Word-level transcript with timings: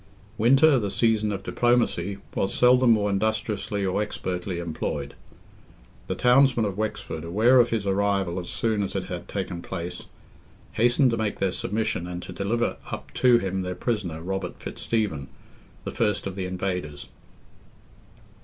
Winter, 0.35 0.79
the 0.79 0.89
season 0.89 1.31
of 1.31 1.43
diplomacy, 1.43 2.17
was 2.33 2.55
seldom 2.55 2.89
more 2.89 3.07
industriously 3.11 3.85
or 3.85 4.01
expertly 4.01 4.57
employed. 4.57 5.13
The 6.07 6.15
townsmen 6.15 6.65
of 6.65 6.75
Wexford, 6.75 7.23
aware 7.23 7.59
of 7.59 7.69
his 7.69 7.85
arrival 7.85 8.39
as 8.39 8.49
soon 8.49 8.81
as 8.81 8.95
it 8.95 9.03
had 9.03 9.27
taken 9.27 9.61
place, 9.61 10.05
hastened 10.73 11.11
to 11.11 11.17
make 11.17 11.37
their 11.37 11.51
submission 11.51 12.07
and 12.07 12.19
to 12.23 12.33
deliver 12.33 12.77
up 12.89 13.13
to 13.13 13.37
him 13.37 13.61
their 13.61 13.75
prisoner, 13.75 14.23
Robert 14.23 14.57
Fitzstephen, 14.57 15.27
the 15.83 15.91
first 15.91 16.25
of 16.25 16.33
the 16.33 16.47
invaders. 16.47 17.07